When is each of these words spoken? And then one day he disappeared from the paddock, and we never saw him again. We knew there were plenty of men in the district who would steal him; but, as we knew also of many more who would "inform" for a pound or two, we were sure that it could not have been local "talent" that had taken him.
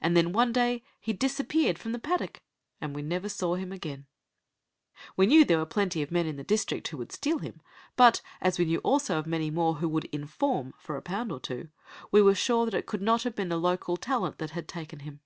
And 0.00 0.16
then 0.16 0.30
one 0.32 0.52
day 0.52 0.84
he 1.00 1.12
disappeared 1.12 1.76
from 1.76 1.90
the 1.90 1.98
paddock, 1.98 2.42
and 2.80 2.94
we 2.94 3.02
never 3.02 3.28
saw 3.28 3.56
him 3.56 3.72
again. 3.72 4.06
We 5.16 5.26
knew 5.26 5.44
there 5.44 5.58
were 5.58 5.66
plenty 5.66 6.00
of 6.00 6.12
men 6.12 6.26
in 6.26 6.36
the 6.36 6.44
district 6.44 6.86
who 6.86 6.98
would 6.98 7.10
steal 7.10 7.40
him; 7.40 7.60
but, 7.96 8.22
as 8.40 8.56
we 8.60 8.66
knew 8.66 8.78
also 8.84 9.18
of 9.18 9.26
many 9.26 9.50
more 9.50 9.74
who 9.82 9.88
would 9.88 10.04
"inform" 10.12 10.74
for 10.78 10.96
a 10.96 11.02
pound 11.02 11.32
or 11.32 11.40
two, 11.40 11.70
we 12.12 12.22
were 12.22 12.36
sure 12.36 12.64
that 12.66 12.74
it 12.74 12.86
could 12.86 13.02
not 13.02 13.24
have 13.24 13.34
been 13.34 13.48
local 13.48 13.96
"talent" 13.96 14.38
that 14.38 14.50
had 14.50 14.68
taken 14.68 15.00
him. 15.00 15.18